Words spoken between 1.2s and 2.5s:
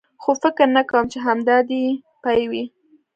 همدا دی یې پای